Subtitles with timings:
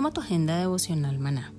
[0.00, 1.52] Toma tu agenda devocional maná.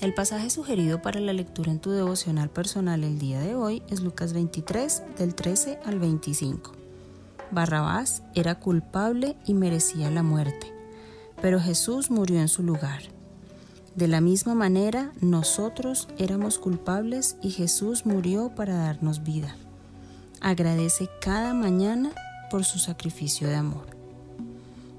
[0.00, 4.00] El pasaje sugerido para la lectura en tu devocional personal el día de hoy es
[4.00, 6.70] Lucas 23 del 13 al 25.
[7.50, 10.72] Barrabás era culpable y merecía la muerte,
[11.42, 13.02] pero Jesús murió en su lugar.
[13.96, 19.56] De la misma manera, nosotros éramos culpables y Jesús murió para darnos vida.
[20.40, 22.12] Agradece cada mañana
[22.52, 23.93] por su sacrificio de amor.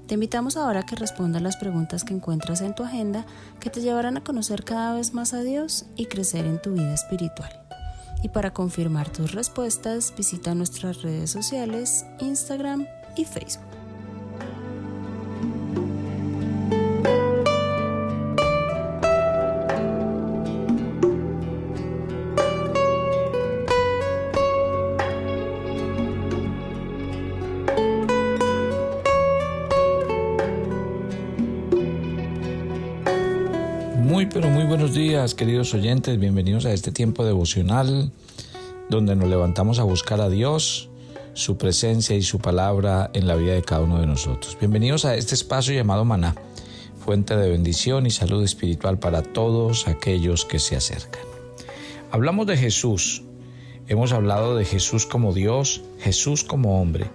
[0.06, 3.26] Te invitamos ahora a que respondas las preguntas que encuentras en tu agenda
[3.58, 6.94] que te llevarán a conocer cada vez más a Dios y crecer en tu vida
[6.94, 7.50] espiritual.
[8.22, 13.65] Y para confirmar tus respuestas, visita nuestras redes sociales, Instagram y Facebook.
[35.26, 38.12] Días queridos oyentes, bienvenidos a este tiempo devocional
[38.88, 40.88] donde nos levantamos a buscar a Dios,
[41.34, 44.56] su presencia y su palabra en la vida de cada uno de nosotros.
[44.60, 46.36] Bienvenidos a este espacio llamado Maná,
[47.04, 51.22] fuente de bendición y salud espiritual para todos aquellos que se acercan.
[52.12, 53.24] Hablamos de Jesús,
[53.88, 57.10] hemos hablado de Jesús como Dios, Jesús como hombre,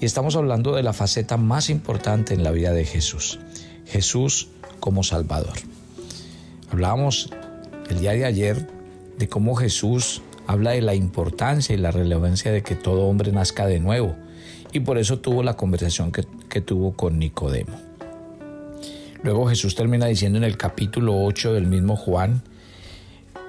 [0.00, 3.38] y estamos hablando de la faceta más importante en la vida de Jesús,
[3.86, 4.48] Jesús
[4.80, 5.54] como Salvador.
[6.72, 7.30] Hablábamos
[7.90, 8.68] el día de ayer
[9.18, 13.66] de cómo Jesús habla de la importancia y la relevancia de que todo hombre nazca
[13.66, 14.16] de nuevo
[14.72, 17.80] y por eso tuvo la conversación que, que tuvo con Nicodemo.
[19.22, 22.42] Luego Jesús termina diciendo en el capítulo 8 del mismo Juan,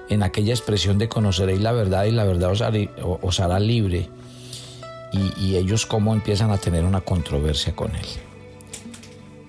[0.08, 2.80] en aquella expresión de conoceréis la verdad y la verdad os hará,
[3.22, 4.08] os hará libre,
[5.12, 8.06] y, y ellos cómo empiezan a tener una controversia con él.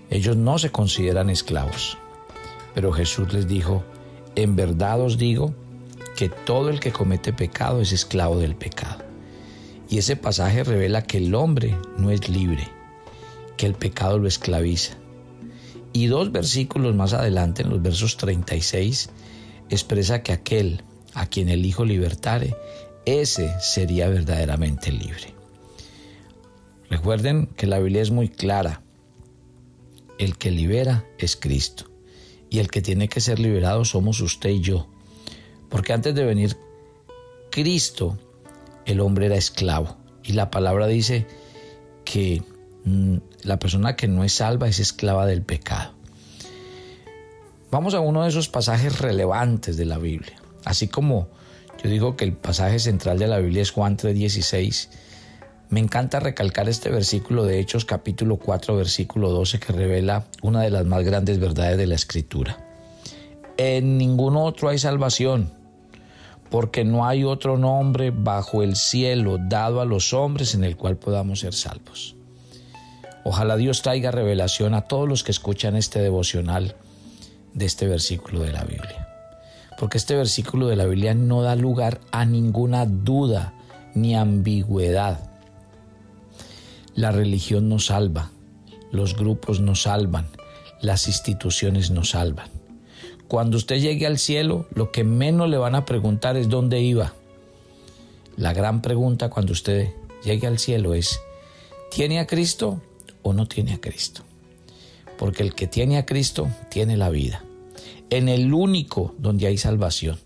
[0.08, 1.98] Ellos no se consideran esclavos,
[2.74, 3.84] pero Jesús les dijo,
[4.36, 5.54] en verdad os digo
[6.14, 9.04] que todo el que comete pecado es esclavo del pecado.
[9.88, 12.69] Y ese pasaje revela que el hombre no es libre,
[13.56, 14.94] que el pecado lo esclaviza.
[15.92, 19.08] Y dos versículos más adelante, en los versos 36,
[19.70, 20.82] expresa que aquel
[21.14, 22.54] a quien el Hijo libertare,
[23.06, 25.34] ese sería verdaderamente libre.
[26.91, 28.82] Recuerden que la Biblia es muy clara.
[30.18, 31.95] El que libera es Cristo
[32.50, 34.86] y el que tiene que ser liberado somos usted y yo.
[35.68, 36.56] Porque antes de venir
[37.50, 38.18] Cristo,
[38.84, 39.96] el hombre era esclavo.
[40.22, 41.26] Y la palabra dice
[42.04, 42.42] que
[42.84, 45.92] mm, la persona que no es salva es esclava del pecado.
[47.70, 50.36] Vamos a uno de esos pasajes relevantes de la Biblia.
[50.64, 51.28] Así como
[51.82, 54.88] yo digo que el pasaje central de la Biblia es Juan 3:16,
[55.69, 60.71] me encanta recalcar este versículo de Hechos capítulo 4 versículo 12 que revela una de
[60.71, 62.59] las más grandes verdades de la escritura.
[63.57, 65.51] En ningún otro hay salvación,
[66.51, 70.97] porque no hay otro nombre bajo el cielo dado a los hombres en el cual
[70.98, 72.15] podamos ser salvos.
[73.24, 76.77] Ojalá Dios traiga revelación a todos los que escuchan este devocional
[77.54, 79.09] de este versículo de la Biblia.
[79.78, 83.53] Porque este versículo de la Biblia no da lugar a ninguna duda
[83.95, 85.35] ni ambigüedad
[86.97, 88.31] la religión nos salva,
[88.91, 90.27] los grupos nos salvan,
[90.81, 92.48] las instituciones nos salvan.
[93.28, 97.13] Cuando usted llegue al cielo, lo que menos le van a preguntar es dónde iba.
[98.37, 99.91] La gran pregunta cuando usted
[100.25, 101.21] llegue al cielo es,
[101.91, 102.81] ¿tiene a Cristo
[103.22, 104.22] o no tiene a Cristo?
[105.19, 107.45] Porque el que tiene a Cristo tiene la vida.
[108.09, 110.19] En el único donde hay salvación,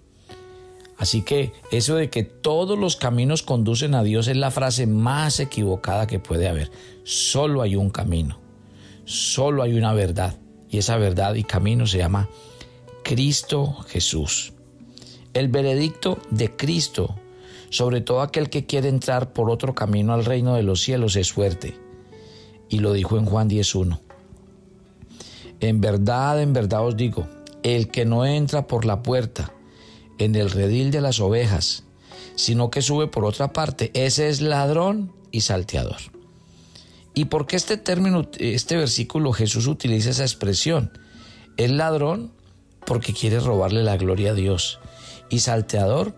[1.00, 5.40] Así que eso de que todos los caminos conducen a Dios es la frase más
[5.40, 6.70] equivocada que puede haber.
[7.02, 8.38] Solo hay un camino,
[9.06, 10.38] solo hay una verdad.
[10.68, 12.28] Y esa verdad y camino se llama
[13.02, 14.52] Cristo Jesús.
[15.32, 17.16] El veredicto de Cristo
[17.70, 21.32] sobre todo aquel que quiere entrar por otro camino al reino de los cielos es
[21.32, 21.78] fuerte.
[22.68, 24.00] Y lo dijo en Juan 10.1.
[25.60, 27.26] En verdad, en verdad os digo,
[27.62, 29.52] el que no entra por la puerta,
[30.20, 31.82] en el redil de las ovejas,
[32.36, 35.96] sino que sube por otra parte, ese es ladrón y salteador.
[37.14, 40.92] ¿Y por qué este término, este versículo Jesús utiliza esa expresión?
[41.56, 42.32] Es ladrón
[42.86, 44.78] porque quiere robarle la gloria a Dios
[45.30, 46.14] y salteador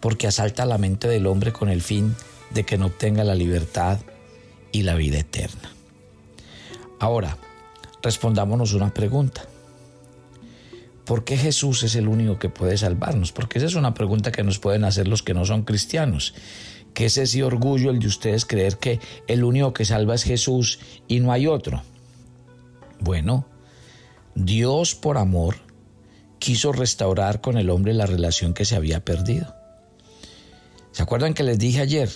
[0.00, 2.14] porque asalta la mente del hombre con el fin
[2.50, 3.98] de que no obtenga la libertad
[4.72, 5.72] y la vida eterna.
[7.00, 7.36] Ahora,
[8.02, 9.49] respondámonos una pregunta.
[11.10, 13.32] ¿Por qué Jesús es el único que puede salvarnos?
[13.32, 16.34] Porque esa es una pregunta que nos pueden hacer los que no son cristianos.
[16.94, 20.78] ¿Qué es ese orgullo el de ustedes creer que el único que salva es Jesús
[21.08, 21.82] y no hay otro?
[23.00, 23.44] Bueno,
[24.36, 25.56] Dios por amor
[26.38, 29.52] quiso restaurar con el hombre la relación que se había perdido.
[30.92, 32.08] ¿Se acuerdan que les dije ayer?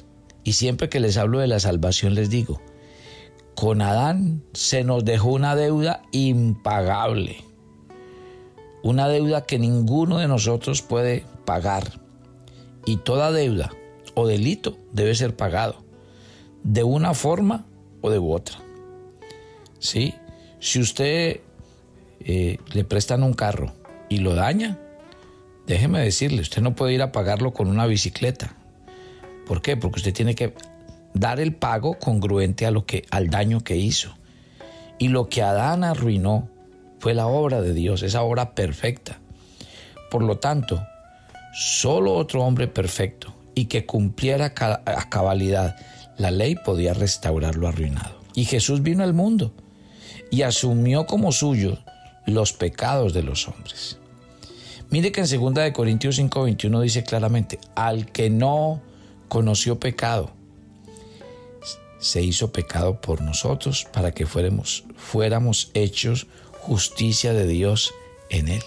[0.45, 2.63] Y siempre que les hablo de la salvación les digo,
[3.57, 7.43] con Adán se nos dejó una deuda impagable
[8.85, 12.01] una deuda que ninguno de nosotros puede pagar.
[12.85, 13.73] Y toda deuda
[14.15, 15.83] o delito debe ser pagado
[16.63, 17.65] de una forma
[18.03, 18.59] o de otra.
[19.79, 20.15] ¿Sí?
[20.61, 21.41] Si usted
[22.21, 23.73] eh, le prestan un carro
[24.11, 24.79] y lo daña,
[25.67, 28.55] déjeme decirle, usted no puede ir a pagarlo con una bicicleta.
[29.47, 29.79] ¿Por qué?
[29.79, 30.55] Porque usted tiene que
[31.15, 34.15] dar el pago congruente a lo que, al daño que hizo.
[34.99, 36.51] Y lo que Adán arruinó
[37.05, 39.19] fue la obra de Dios, esa obra perfecta.
[40.11, 40.87] Por lo tanto,
[41.53, 45.77] solo otro hombre perfecto y que cumpliera a cabalidad
[46.17, 48.19] la ley podía restaurar lo arruinado.
[48.35, 49.53] Y Jesús vino al mundo
[50.31, 51.77] y asumió como suyo
[52.25, 53.99] los pecados de los hombres.
[54.89, 58.81] Mire que en 2 Corintios 5:21 dice claramente, al que no
[59.29, 60.31] conoció pecado,
[61.99, 66.29] se hizo pecado por nosotros para que fuéramos, fuéramos hechos
[66.65, 67.93] justicia de Dios
[68.31, 68.63] en él.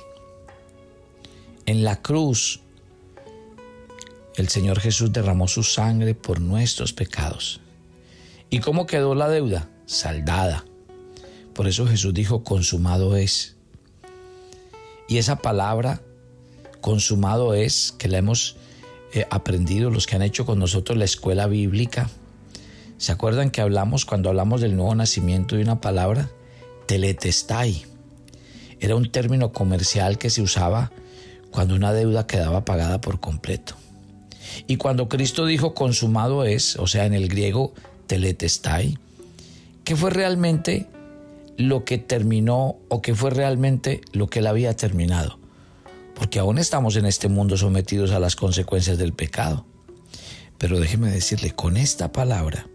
[1.66, 2.62] En la cruz,
[4.36, 7.60] el Señor Jesús derramó su sangre por nuestros pecados.
[8.52, 9.68] ¿Y cómo quedó la deuda?
[9.88, 10.64] Saldada.
[11.56, 13.56] Por eso Jesús dijo, consumado es.
[15.10, 16.02] Y esa palabra,
[16.82, 18.58] consumado es, que la hemos
[19.12, 22.12] eh, aprendido los que han hecho con nosotros la escuela bíblica.
[23.00, 26.30] ¿Se acuerdan que hablamos cuando hablamos del nuevo nacimiento de una palabra?
[26.88, 27.86] teletestai.
[28.80, 30.92] Era un término comercial que se usaba
[31.52, 33.76] cuando una deuda quedaba pagada por completo.
[34.68, 37.74] Y cuando Cristo dijo consumado es, o sea, en el griego
[38.08, 38.98] teletestai,
[39.84, 40.88] ¿qué fue realmente
[41.58, 45.40] lo que terminó o qué fue realmente lo que él había terminado?
[46.16, 49.66] Porque aún estamos en este mundo sometidos a las consecuencias del pecado.
[50.58, 52.68] Pero déjeme decirle, con esta palabra,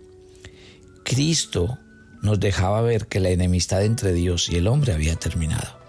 [1.05, 1.79] Cristo
[2.23, 5.82] nos dejaba ver que la enemistad entre Dios y el hombre había terminado.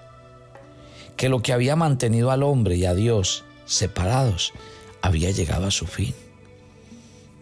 [1.24, 4.52] Que lo que había mantenido al hombre y a Dios separados
[5.02, 6.14] había llegado a su fin.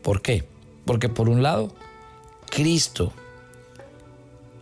[0.03, 0.47] ¿Por qué?
[0.85, 1.73] Porque por un lado,
[2.51, 3.11] Cristo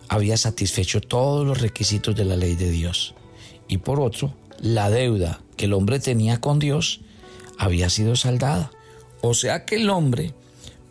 [0.08, 3.14] había satisfecho todos los requisitos de la ley de Dios.
[3.68, 7.02] Y por otro, la deuda que el hombre tenía con Dios
[7.58, 8.72] había sido saldada.
[9.20, 10.34] O sea que el hombre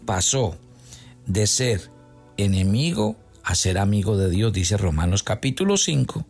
[0.05, 0.55] pasó
[1.25, 1.91] de ser
[2.37, 6.27] enemigo a ser amigo de Dios, dice Romanos capítulo 5,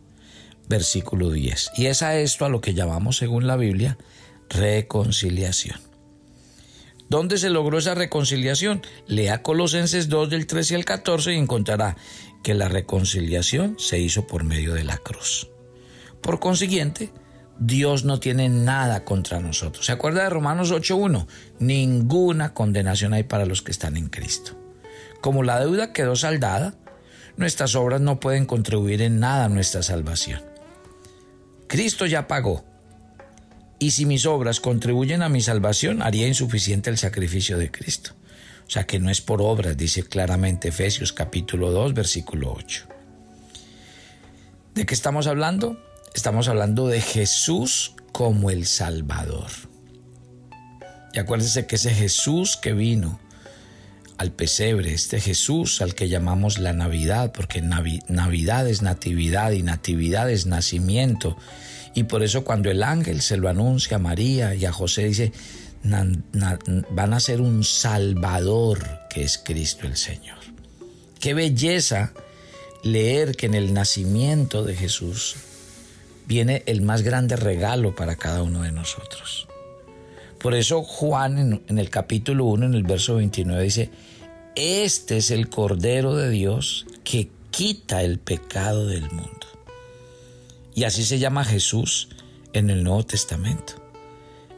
[0.69, 1.71] versículo 10.
[1.75, 3.97] Y es a esto a lo que llamamos, según la Biblia,
[4.49, 5.79] reconciliación.
[7.09, 8.83] ¿Dónde se logró esa reconciliación?
[9.07, 11.97] Lea Colosenses 2 del 13 al 14 y encontrará
[12.43, 15.49] que la reconciliación se hizo por medio de la cruz.
[16.21, 17.11] Por consiguiente,
[17.57, 19.87] Dios no tiene nada contra nosotros.
[19.87, 21.25] ¿Se acuerda de Romanos 8.1?
[21.57, 24.55] Ninguna condenación hay para los que están en Cristo.
[25.19, 26.75] Como la deuda quedó saldada,
[27.37, 30.48] nuestras obras no pueden contribuir en nada a nuestra salvación.
[31.69, 32.65] Cristo ya pagó.
[33.77, 38.15] Y si mis obras contribuyen a mi salvación, haría insuficiente el sacrificio de Cristo.
[38.67, 42.87] O sea que no es por obras, dice claramente Efesios capítulo 2, versículo 8.
[44.73, 45.79] ¿De qué estamos hablando?
[46.15, 49.51] Estamos hablando de Jesús como el Salvador.
[51.13, 53.19] Y acuérdense que ese Jesús que vino
[54.19, 60.29] al pesebre, este Jesús al que llamamos la Navidad, porque Navidad es natividad y natividad
[60.29, 61.37] es nacimiento.
[61.95, 65.31] Y por eso cuando el ángel se lo anuncia a María y a José dice,
[65.83, 70.39] van a ser un salvador que es Cristo el Señor.
[71.21, 72.11] Qué belleza
[72.83, 75.37] leer que en el nacimiento de Jesús
[76.27, 79.47] viene el más grande regalo para cada uno de nosotros.
[80.39, 83.89] Por eso Juan en, el capítulo 1, en el verso 29, dice,
[84.59, 89.47] este es el Cordero de Dios que quita el pecado del mundo.
[90.75, 92.09] Y así se llama Jesús
[92.51, 93.73] en el Nuevo Testamento,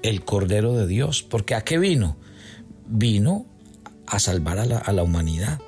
[0.02, 1.22] el Cordero de Dios.
[1.22, 2.18] Porque ¿a qué vino?
[2.88, 3.46] Vino
[4.08, 5.60] a salvar a la, a la humanidad.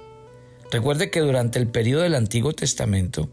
[0.72, 3.30] Recuerde que durante el periodo del Antiguo Testamento,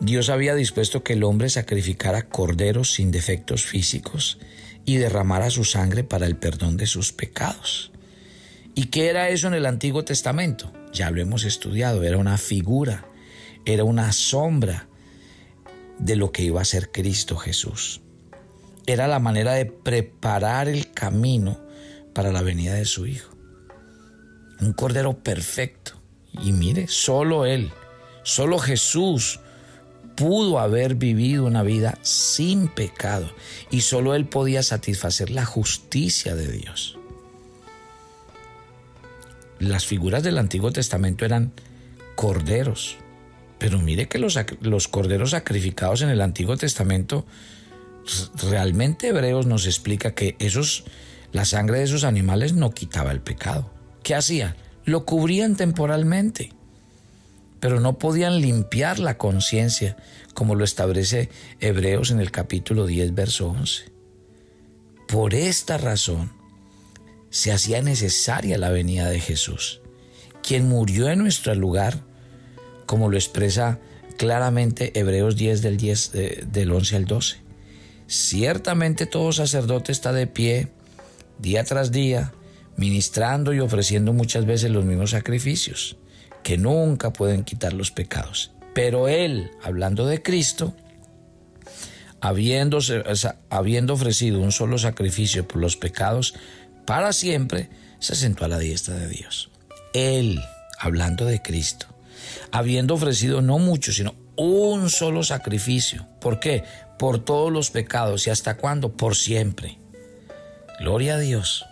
[0.00, 4.38] Dios había dispuesto que el hombre sacrificara corderos sin defectos físicos
[4.84, 7.92] y derramara su sangre para el perdón de sus pecados.
[8.74, 10.72] ¿Y qué era eso en el Antiguo Testamento?
[10.92, 13.06] Ya lo hemos estudiado, era una figura,
[13.64, 14.88] era una sombra
[15.98, 18.00] de lo que iba a ser Cristo Jesús.
[18.86, 21.60] Era la manera de preparar el camino
[22.14, 23.36] para la venida de su Hijo.
[24.60, 25.92] Un cordero perfecto.
[26.42, 27.70] Y mire, solo Él,
[28.22, 29.40] solo Jesús
[30.16, 33.30] pudo haber vivido una vida sin pecado
[33.70, 36.99] y solo Él podía satisfacer la justicia de Dios.
[39.60, 41.52] Las figuras del Antiguo Testamento eran
[42.16, 42.96] corderos,
[43.58, 47.24] pero mire que los, los corderos sacrificados en el Antiguo Testamento,
[48.34, 50.82] realmente Hebreos nos explica que esos,
[51.32, 53.70] la sangre de esos animales no quitaba el pecado.
[54.02, 54.56] ¿Qué hacía?
[54.84, 56.50] Lo cubrían temporalmente
[57.60, 59.96] pero no podían limpiar la conciencia,
[60.34, 61.28] como lo establece
[61.60, 63.84] Hebreos en el capítulo 10, verso 11.
[65.06, 66.32] Por esta razón
[67.30, 69.80] se hacía necesaria la venida de Jesús,
[70.42, 72.02] quien murió en nuestro lugar,
[72.86, 73.78] como lo expresa
[74.16, 76.12] claramente Hebreos 10 del, 10,
[76.46, 77.36] del 11 al 12.
[78.06, 80.72] Ciertamente todo sacerdote está de pie
[81.38, 82.32] día tras día,
[82.76, 85.96] ministrando y ofreciendo muchas veces los mismos sacrificios
[86.42, 88.52] que nunca pueden quitar los pecados.
[88.74, 90.74] Pero Él, hablando de Cristo,
[92.20, 92.78] habiendo
[93.94, 96.34] ofrecido un solo sacrificio por los pecados,
[96.90, 97.68] para siempre
[98.00, 99.48] se sentó a la diestra de Dios.
[99.94, 100.42] Él,
[100.76, 101.86] hablando de Cristo,
[102.50, 106.08] habiendo ofrecido no mucho, sino un solo sacrificio.
[106.20, 106.64] ¿Por qué?
[106.98, 108.26] Por todos los pecados.
[108.26, 108.96] ¿Y hasta cuándo?
[108.96, 109.78] Por siempre.
[110.80, 111.64] Gloria a Dios.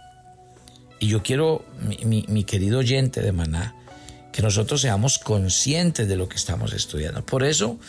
[1.01, 1.65] Y yo quiero,
[2.05, 3.75] mi, querido oyente de Maná,
[4.33, 7.27] que nosotros seamos conscientes de lo que estamos estudiando.
[7.27, 7.81] Por eso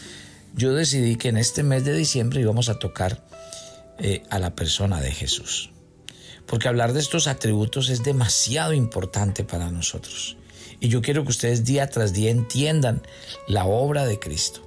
[0.56, 3.22] yo decidí que en este mes de diciembre íbamos a tocar
[4.00, 5.70] eh, a la persona de Jesús.
[6.50, 10.36] Porque hablar de estos atributos es demasiado importante para nosotros.
[10.80, 13.04] Y yo quiero que ustedes día tras día entiendan
[13.48, 14.62] la obra de Cristo.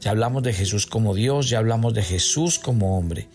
[0.00, 3.28] Ya hablamos de Jesús como Dios, ya hablamos de Jesús como hombre.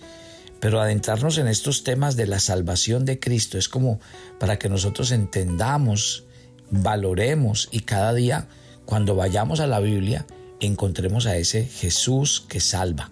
[0.59, 3.99] Pero adentrarnos en estos temas de la salvación de Cristo es como
[4.39, 6.25] para que nosotros entendamos
[6.71, 8.47] valoremos y cada día
[8.85, 10.25] cuando vayamos a la Biblia
[10.59, 13.11] encontremos a ese Jesús que salva.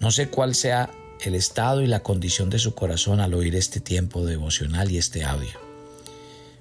[0.00, 0.90] No sé cuál sea
[1.20, 5.24] el estado y la condición de su corazón al oír este tiempo devocional y este
[5.24, 5.58] audio.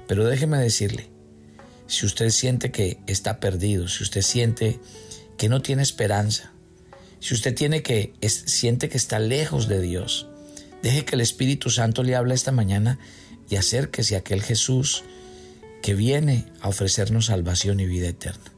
[0.08, 1.10] Pero déjeme decirle,
[1.88, 4.80] si usted siente que está perdido, si usted siente
[5.38, 6.52] que no tiene esperanza,
[7.20, 10.28] si usted tiene que, siente que está lejos de Dios,
[10.82, 13.00] deje que el Espíritu Santo le hable esta mañana
[13.50, 15.04] y acérquese a aquel Jesús
[15.82, 18.52] que viene a ofrecernos salvación y vida eterna,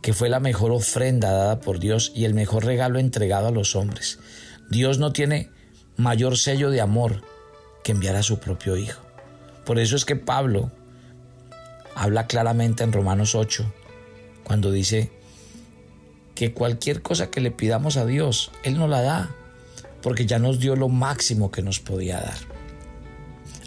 [0.00, 3.74] que fue la mejor ofrenda dada por Dios y el mejor regalo entregado a los
[3.74, 4.18] hombres.
[4.68, 5.50] Dios no tiene
[5.96, 7.22] mayor sello de amor
[7.82, 9.00] que enviar a su propio Hijo.
[9.64, 10.70] Por eso es que Pablo
[11.94, 13.72] habla claramente en Romanos 8,
[14.44, 15.10] cuando dice
[16.34, 19.30] que cualquier cosa que le pidamos a Dios, Él nos la da,
[20.02, 22.38] porque ya nos dio lo máximo que nos podía dar.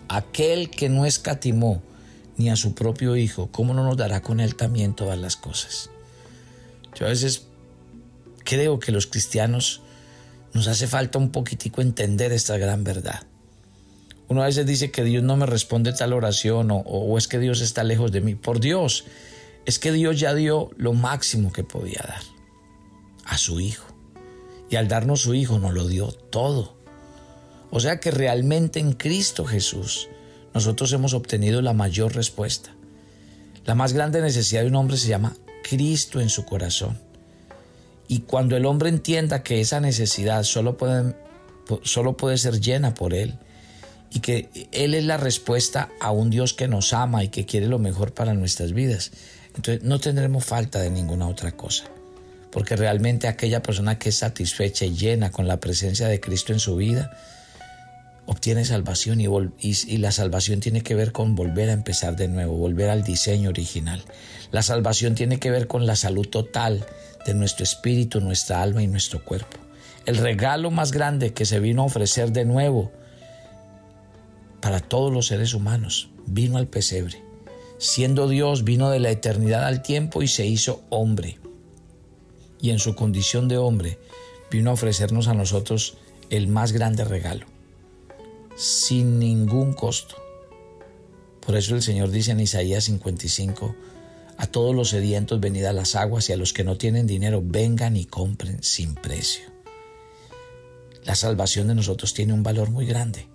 [0.07, 1.81] Aquel que no escatimó
[2.37, 5.89] ni a su propio Hijo, ¿cómo no nos dará con Él también todas las cosas?
[6.95, 7.47] Yo a veces
[8.43, 9.81] creo que los cristianos
[10.53, 13.21] nos hace falta un poquitico entender esta gran verdad.
[14.27, 17.59] Uno a veces dice que Dios no me responde tal oración o, es que Dios
[17.59, 18.35] está lejos de mí.
[18.35, 19.05] Por Dios,
[19.65, 22.21] es que Dios ya dio lo máximo que podía dar
[23.25, 23.87] a su Hijo.
[24.69, 26.77] Y al darnos su Hijo nos lo dio todo.
[27.71, 30.07] O sea que realmente en Cristo Jesús
[30.53, 32.73] nosotros hemos obtenido la mayor respuesta.
[33.65, 36.97] La más grande necesidad de un hombre se llama Cristo en su corazón.
[38.11, 41.15] Y cuando el hombre entienda que esa necesidad solo puede,
[41.83, 43.35] solo puede ser llena por Él
[44.09, 47.67] y que Él es la respuesta a un Dios que nos ama y que quiere
[47.67, 49.11] lo mejor para nuestras vidas,
[49.55, 51.85] entonces no tendremos falta de ninguna otra cosa.
[52.51, 56.59] porque realmente aquella persona que es satisfecha y llena con la presencia de Cristo en
[56.59, 57.17] su vida,
[58.25, 59.27] obtiene salvación y,
[59.59, 63.49] y, la salvación tiene que ver con volver a empezar de nuevo, volver al diseño
[63.49, 64.03] original.
[64.51, 66.85] La salvación tiene que ver con la salud total
[67.25, 69.57] de nuestro espíritu, nuestra alma y nuestro cuerpo.
[70.05, 72.91] El regalo más grande que se vino a ofrecer de nuevo
[74.61, 77.23] para todos los seres humanos vino al pesebre.
[77.77, 81.39] Siendo Dios, vino de la eternidad al tiempo y se hizo hombre.
[82.61, 83.99] Y en su condición de hombre
[84.51, 85.97] vino a ofrecernos a nosotros
[86.29, 87.47] el más grande regalo,
[88.61, 90.15] sin ningún costo.
[91.43, 93.75] Por eso el Señor dice en Isaías 55,
[94.37, 97.41] a todos los sedientos venid a las aguas y a los que no tienen dinero
[97.43, 99.45] vengan y compren sin precio.
[101.03, 103.27] La salvación de nosotros tiene un valor muy grande,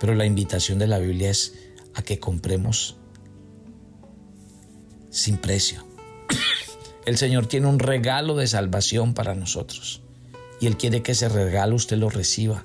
[0.00, 1.52] pero la invitación de la Biblia es
[1.92, 2.96] a que compremos
[5.10, 5.84] sin precio.
[7.04, 10.00] El Señor tiene un regalo de salvación para nosotros
[10.58, 12.64] y Él quiere que ese regalo usted lo reciba.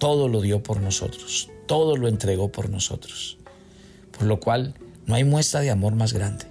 [0.00, 3.38] Todo lo dio por nosotros, todo lo entregó por nosotros.
[4.10, 4.74] Por lo cual
[5.06, 6.46] no hay muestra de amor más grande.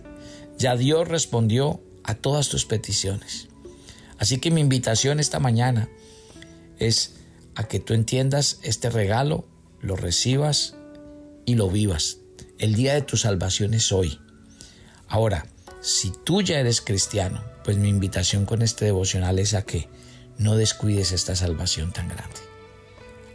[0.57, 3.49] Ya Dios respondió a todas tus peticiones.
[4.19, 5.89] Así que mi invitación esta mañana
[6.77, 7.15] es
[7.55, 9.45] a que tú entiendas este regalo,
[9.81, 10.75] lo recibas
[11.45, 12.19] y lo vivas.
[12.59, 14.19] El día de tu salvación es hoy.
[15.07, 15.47] Ahora,
[15.81, 19.89] si tú ya eres cristiano, pues mi invitación con este devocional es a que
[20.37, 22.48] no descuides esta salvación tan grande.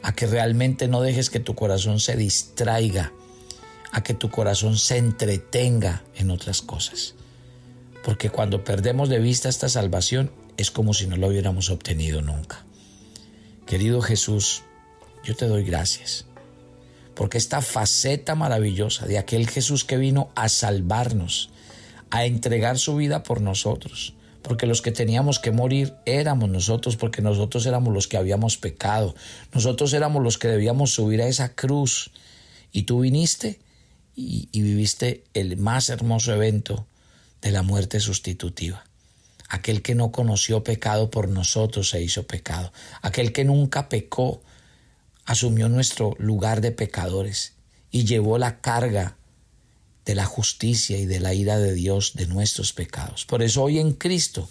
[0.04, 3.12] A que realmente no dejes que tu corazón se distraiga,
[3.90, 7.16] a que tu corazón se entretenga en otras cosas.
[8.04, 12.64] Porque cuando perdemos de vista esta salvación es como si no lo hubiéramos obtenido nunca.
[13.66, 14.62] Querido Jesús,
[15.24, 16.26] yo te doy gracias
[17.14, 21.50] porque esta faceta maravillosa de aquel Jesús que vino a salvarnos,
[22.10, 27.22] a entregar su vida por nosotros, porque los que teníamos que morir éramos nosotros, porque
[27.22, 29.14] nosotros éramos los que habíamos pecado,
[29.54, 32.10] nosotros éramos los que debíamos subir a esa cruz,
[32.70, 33.58] y tú viniste
[34.14, 36.86] y, viviste el más hermoso evento
[37.40, 38.84] de la muerte sustitutiva.
[39.48, 42.72] Aquel que no conoció pecado por nosotros se hizo pecado.
[43.00, 44.42] Aquel que nunca pecó
[45.24, 47.54] asumió nuestro lugar de pecadores
[47.90, 49.16] y llevó la carga
[50.04, 53.24] de la justicia y de la ira de Dios de nuestros pecados.
[53.24, 54.48] Por eso hoy en Cristo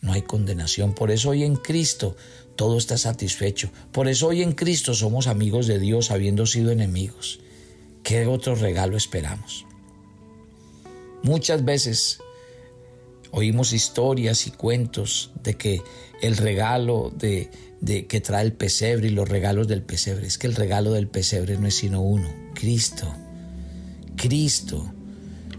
[0.00, 0.94] no hay condenación.
[0.94, 2.16] Por eso hoy en Cristo
[2.56, 3.70] todo está satisfecho.
[3.92, 7.40] Por eso hoy en Cristo somos amigos de Dios habiendo sido enemigos.
[8.02, 9.66] ¿Qué otro regalo esperamos?
[11.22, 12.18] Muchas veces
[13.30, 15.82] oímos historias y cuentos de que
[16.22, 17.50] el regalo de
[18.08, 20.26] que trae el pesebre y los regalos del pesebre.
[20.26, 23.12] Es que el regalo del pesebre no es sino uno, Cristo.
[24.16, 24.92] Cristo.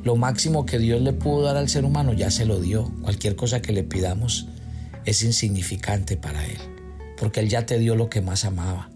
[0.08, 2.89] Lo máximo que Dios le pudo dar al ser humano ya se lo dio.
[3.02, 4.48] Cualquier cosa que le pidamos
[5.04, 6.60] es insignificante para Él,
[7.17, 8.89] porque Él ya te dio lo que más amaba.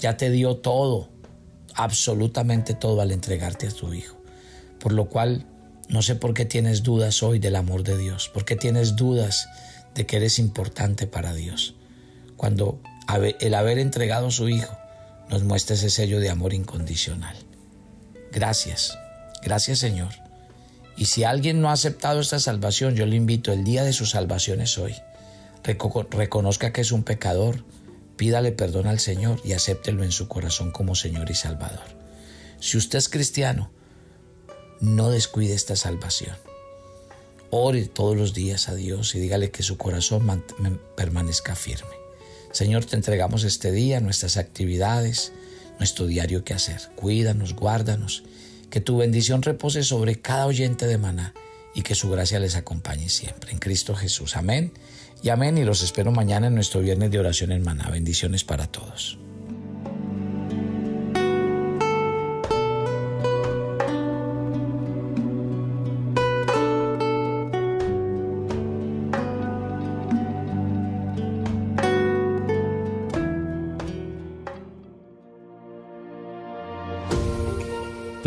[0.00, 1.08] Ya te dio todo,
[1.76, 4.16] absolutamente todo al entregarte a tu Hijo.
[4.80, 5.46] Por lo cual,
[5.88, 9.48] no sé por qué tienes dudas hoy del amor de Dios, por qué tienes dudas
[9.94, 11.76] de que eres importante para Dios
[12.36, 12.80] cuando
[13.38, 14.76] el haber entregado a su Hijo
[15.30, 17.36] nos muestra ese sello de amor incondicional.
[18.32, 18.98] Gracias,
[19.44, 20.25] gracias Señor.
[20.96, 24.06] Y si alguien no ha aceptado esta salvación, yo le invito, el día de su
[24.06, 24.94] salvación es hoy.
[25.62, 27.64] Reconozca que es un pecador,
[28.16, 31.84] pídale perdón al Señor y acéptelo en su corazón como Señor y Salvador.
[32.60, 33.70] Si usted es cristiano,
[34.80, 36.36] no descuide esta salvación.
[37.50, 40.44] Ore todos los días a Dios y dígale que su corazón
[40.96, 41.90] permanezca firme.
[42.52, 45.32] Señor, te entregamos este día, nuestras actividades,
[45.78, 46.80] nuestro diario que hacer.
[46.96, 48.24] Cuídanos, guárdanos,
[48.70, 51.34] que tu bendición repose sobre cada oyente de maná
[51.74, 53.52] y que su gracia les acompañe siempre.
[53.52, 54.36] En Cristo Jesús.
[54.36, 54.72] Amén.
[55.22, 55.58] Y amén.
[55.58, 57.90] Y los espero mañana en nuestro viernes de oración en maná.
[57.90, 59.18] Bendiciones para todos.